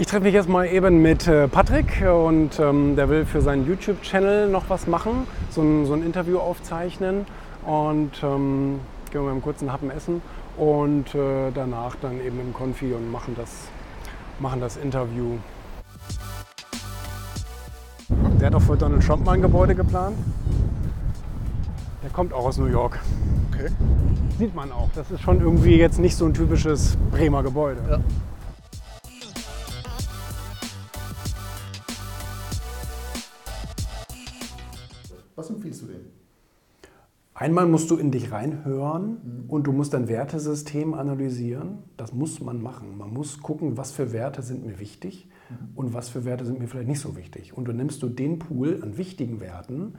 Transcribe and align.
Ich 0.00 0.06
treffe 0.06 0.22
mich 0.22 0.32
jetzt 0.32 0.48
mal 0.48 0.66
eben 0.66 1.02
mit 1.02 1.28
äh, 1.28 1.46
Patrick 1.46 2.02
und 2.02 2.58
ähm, 2.58 2.96
der 2.96 3.10
will 3.10 3.26
für 3.26 3.42
seinen 3.42 3.66
YouTube-Channel 3.66 4.48
noch 4.48 4.70
was 4.70 4.86
machen, 4.86 5.26
so 5.50 5.60
ein, 5.60 5.84
so 5.84 5.92
ein 5.92 6.02
Interview 6.02 6.38
aufzeichnen 6.38 7.26
und 7.66 8.12
ähm, 8.22 8.80
gehen 9.10 9.20
wir 9.20 9.24
mal 9.24 9.32
einen 9.32 9.42
kurzen 9.42 9.70
Happen 9.70 9.90
essen 9.90 10.22
und 10.56 11.14
äh, 11.14 11.50
danach 11.54 11.96
dann 12.00 12.18
eben 12.24 12.40
im 12.40 12.54
Konfi 12.54 12.94
und 12.94 13.12
machen 13.12 13.34
das, 13.36 13.50
machen 14.38 14.58
das 14.62 14.78
Interview. 14.78 15.36
Der 18.40 18.46
hat 18.46 18.54
auch 18.54 18.62
für 18.62 18.78
Donald 18.78 19.04
Trump 19.04 19.26
mal 19.26 19.32
ein 19.32 19.42
Gebäude 19.42 19.74
geplant. 19.74 20.16
Der 22.02 22.08
kommt 22.08 22.32
auch 22.32 22.46
aus 22.46 22.56
New 22.56 22.68
York. 22.68 22.98
Okay. 23.52 23.68
Sieht 24.38 24.54
man 24.54 24.72
auch. 24.72 24.88
Das 24.94 25.10
ist 25.10 25.20
schon 25.20 25.42
irgendwie 25.42 25.76
jetzt 25.76 25.98
nicht 25.98 26.16
so 26.16 26.24
ein 26.24 26.32
typisches 26.32 26.96
Bremer 27.10 27.42
Gebäude. 27.42 27.82
Ja. 27.86 28.00
Was 35.40 35.48
empfiehlst 35.48 35.80
du 35.80 35.86
dem? 35.86 36.04
Einmal 37.32 37.66
musst 37.66 37.90
du 37.90 37.96
in 37.96 38.10
dich 38.10 38.30
reinhören 38.30 39.46
und 39.48 39.66
du 39.66 39.72
musst 39.72 39.94
dein 39.94 40.06
Wertesystem 40.06 40.92
analysieren. 40.92 41.78
Das 41.96 42.12
muss 42.12 42.42
man 42.42 42.60
machen. 42.60 42.98
Man 42.98 43.10
muss 43.14 43.40
gucken, 43.40 43.78
was 43.78 43.90
für 43.90 44.12
Werte 44.12 44.42
sind 44.42 44.66
mir 44.66 44.78
wichtig 44.78 45.30
und 45.74 45.94
was 45.94 46.10
für 46.10 46.26
Werte 46.26 46.44
sind 46.44 46.58
mir 46.58 46.66
vielleicht 46.66 46.88
nicht 46.88 47.00
so 47.00 47.16
wichtig. 47.16 47.56
Und 47.56 47.68
dann 47.68 47.78
nimmst 47.78 48.02
du 48.02 48.10
den 48.10 48.38
Pool 48.38 48.80
an 48.82 48.98
wichtigen 48.98 49.40
Werten, 49.40 49.94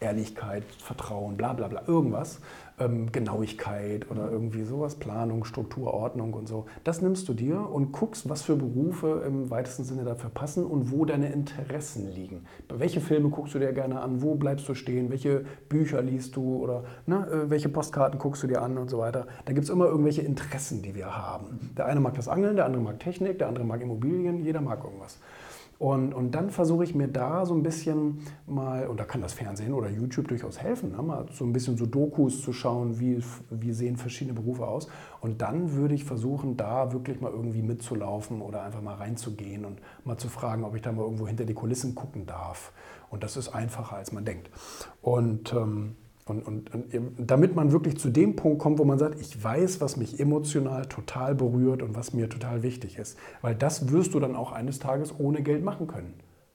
Ehrlichkeit, 0.00 0.64
Vertrauen, 0.78 1.36
bla 1.36 1.52
bla 1.52 1.68
bla, 1.68 1.82
irgendwas, 1.86 2.40
ähm, 2.80 3.12
Genauigkeit 3.12 4.10
oder 4.10 4.30
irgendwie 4.30 4.64
sowas, 4.64 4.94
Planung, 4.96 5.44
Struktur, 5.44 5.92
Ordnung 5.92 6.32
und 6.32 6.48
so. 6.48 6.66
Das 6.84 7.02
nimmst 7.02 7.28
du 7.28 7.34
dir 7.34 7.68
und 7.70 7.92
guckst, 7.92 8.28
was 8.28 8.42
für 8.42 8.56
Berufe 8.56 9.22
im 9.26 9.50
weitesten 9.50 9.84
Sinne 9.84 10.04
dafür 10.04 10.30
passen 10.30 10.64
und 10.64 10.90
wo 10.90 11.04
deine 11.04 11.30
Interessen 11.30 12.10
liegen. 12.10 12.46
Welche 12.68 13.00
Filme 13.00 13.28
guckst 13.28 13.54
du 13.54 13.58
dir 13.58 13.72
gerne 13.72 14.00
an, 14.00 14.22
wo 14.22 14.34
bleibst 14.34 14.68
du 14.68 14.74
stehen, 14.74 15.10
welche 15.10 15.44
Bücher 15.68 16.02
liest 16.02 16.34
du 16.36 16.56
oder 16.56 16.84
ne, 17.06 17.26
äh, 17.26 17.50
welche 17.50 17.68
Postkarten 17.68 18.18
guckst 18.18 18.42
du 18.42 18.46
dir 18.46 18.62
an 18.62 18.78
und 18.78 18.88
so 18.88 18.98
weiter. 18.98 19.26
Da 19.44 19.52
gibt 19.52 19.64
es 19.64 19.70
immer 19.70 19.86
irgendwelche 19.86 20.22
Interessen, 20.22 20.82
die 20.82 20.94
wir 20.94 21.16
haben. 21.16 21.72
Der 21.76 21.86
eine 21.86 22.00
mag 22.00 22.14
das 22.14 22.28
Angeln, 22.28 22.56
der 22.56 22.64
andere 22.64 22.82
mag 22.82 22.98
Technik, 22.98 23.38
der 23.38 23.48
andere 23.48 23.64
mag 23.64 23.80
Immobilien, 23.82 24.42
jeder 24.42 24.60
mag 24.60 24.82
irgendwas. 24.82 25.18
Und, 25.80 26.12
und 26.12 26.32
dann 26.32 26.50
versuche 26.50 26.84
ich 26.84 26.94
mir 26.94 27.08
da 27.08 27.46
so 27.46 27.54
ein 27.54 27.62
bisschen 27.62 28.18
mal, 28.46 28.86
und 28.86 29.00
da 29.00 29.04
kann 29.04 29.22
das 29.22 29.32
Fernsehen 29.32 29.72
oder 29.72 29.88
YouTube 29.88 30.28
durchaus 30.28 30.60
helfen, 30.60 30.90
ne, 30.90 31.02
mal 31.02 31.24
so 31.32 31.42
ein 31.42 31.54
bisschen 31.54 31.78
so 31.78 31.86
Dokus 31.86 32.42
zu 32.42 32.52
schauen, 32.52 33.00
wie, 33.00 33.24
wie 33.48 33.72
sehen 33.72 33.96
verschiedene 33.96 34.38
Berufe 34.38 34.68
aus. 34.68 34.88
Und 35.22 35.40
dann 35.40 35.72
würde 35.72 35.94
ich 35.94 36.04
versuchen, 36.04 36.58
da 36.58 36.92
wirklich 36.92 37.22
mal 37.22 37.32
irgendwie 37.32 37.62
mitzulaufen 37.62 38.42
oder 38.42 38.62
einfach 38.62 38.82
mal 38.82 38.96
reinzugehen 38.96 39.64
und 39.64 39.80
mal 40.04 40.18
zu 40.18 40.28
fragen, 40.28 40.64
ob 40.64 40.76
ich 40.76 40.82
da 40.82 40.92
mal 40.92 41.00
irgendwo 41.00 41.26
hinter 41.26 41.46
die 41.46 41.54
Kulissen 41.54 41.94
gucken 41.94 42.26
darf. 42.26 42.72
Und 43.08 43.24
das 43.24 43.38
ist 43.38 43.48
einfacher, 43.48 43.96
als 43.96 44.12
man 44.12 44.26
denkt. 44.26 44.50
Und 45.00 45.54
ähm, 45.54 45.96
und, 46.30 46.42
und, 46.42 46.74
und, 46.74 47.14
damit 47.18 47.54
man 47.54 47.72
wirklich 47.72 47.98
zu 47.98 48.08
dem 48.08 48.36
Punkt 48.36 48.58
kommt, 48.58 48.78
wo 48.78 48.84
man 48.84 48.98
sagt, 48.98 49.20
ich 49.20 49.42
weiß, 49.42 49.80
was 49.80 49.96
mich 49.96 50.20
emotional 50.20 50.86
total 50.86 51.34
berührt 51.34 51.82
und 51.82 51.94
was 51.94 52.12
mir 52.12 52.28
total 52.28 52.62
wichtig 52.62 52.98
ist. 52.98 53.18
Weil 53.42 53.54
das 53.54 53.90
wirst 53.90 54.14
du 54.14 54.20
dann 54.20 54.36
auch 54.36 54.52
eines 54.52 54.78
Tages 54.78 55.14
ohne 55.18 55.42
Geld 55.42 55.64
machen 55.64 55.86
können. 55.86 56.14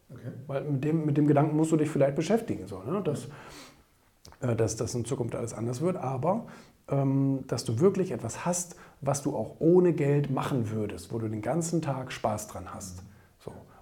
Okay. 0.10 0.32
Weil 0.48 0.64
mit 0.64 0.84
dem, 0.84 1.06
mit 1.06 1.18
dem 1.18 1.28
Gedanken 1.28 1.56
musst 1.56 1.72
du 1.72 1.78
dich 1.78 1.90
vielleicht 1.90 2.16
beschäftigen, 2.16 2.68
so, 2.68 2.82
ne? 2.84 3.02
dass, 3.04 3.28
äh, 4.42 4.56
dass 4.56 4.76
das 4.76 4.96
in 4.96 5.06
Zukunft 5.06 5.36
alles 5.36 5.54
anders 5.54 5.82
wird. 5.82 5.98
Aber 5.98 6.46
ähm, 6.88 7.44
dass 7.48 7.66
du 7.66 7.80
wirklich 7.80 8.12
etwas 8.12 8.46
hast, 8.46 8.76
was 9.02 9.24
du 9.24 9.36
auch 9.36 9.56
ohne 9.60 9.94
Geld 9.94 10.30
machen 10.32 10.72
würdest, 10.72 11.12
wo 11.12 11.20
du 11.20 11.28
den 11.28 11.42
ganzen 11.42 11.82
Tag 11.82 12.12
Spaß 12.12 12.48
dran 12.48 12.74
hast. 12.74 12.98
So. 12.98 13.04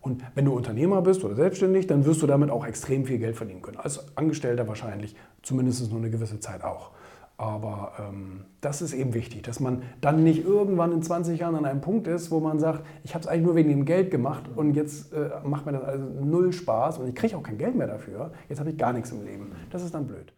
Und 0.04 0.22
wenn 0.36 0.44
du 0.44 0.54
Unternehmer 0.54 1.02
bist 1.02 1.24
oder 1.24 1.34
selbstständig, 1.34 1.88
dann 1.88 2.06
wirst 2.06 2.22
du 2.22 2.28
damit 2.28 2.52
auch 2.52 2.66
extrem 2.66 3.06
viel 3.06 3.20
Geld 3.20 3.38
verdienen 3.38 3.62
können. 3.62 3.78
Als 3.78 4.18
Angestellter 4.18 4.68
wahrscheinlich, 4.68 5.16
zumindest 5.42 5.90
nur 5.90 6.00
eine 6.00 6.10
gewisse 6.10 6.42
Zeit 6.42 6.64
auch. 6.64 6.92
Aber 7.38 7.94
ähm, 8.00 8.46
das 8.60 8.82
ist 8.82 8.94
eben 8.94 9.14
wichtig, 9.14 9.44
dass 9.44 9.62
man 9.62 9.82
dann 10.02 10.24
nicht 10.24 10.46
irgendwann 10.46 10.92
in 10.92 11.02
20 11.02 11.40
Jahren 11.40 11.56
an 11.56 11.66
einem 11.66 11.82
Punkt 11.82 12.08
ist, 12.08 12.32
wo 12.32 12.42
man 12.42 12.60
sagt, 12.60 12.86
ich 13.04 13.16
habe 13.16 13.24
es 13.24 13.28
eigentlich 13.28 13.46
nur 13.46 13.56
wegen 13.56 13.70
dem 13.70 13.86
Geld 13.86 14.12
gemacht 14.12 14.44
und 14.54 14.76
jetzt 14.76 15.14
äh, 15.14 15.30
macht 15.44 15.66
mir 15.66 15.72
das 15.72 15.84
also 15.84 16.06
null 16.06 16.52
Spaß 16.52 17.00
und 17.00 17.08
ich 17.08 17.16
kriege 17.16 17.36
auch 17.38 17.44
kein 17.44 17.58
Geld 17.58 17.76
mehr 17.76 17.88
dafür. 17.88 18.34
Jetzt 18.50 18.60
habe 18.60 18.70
ich 18.70 18.78
gar 18.78 18.94
nichts 18.94 19.12
im 19.12 19.24
Leben. 19.24 19.54
Das 19.72 19.84
ist 19.84 19.96
dann 19.96 20.06
blöd. 20.06 20.34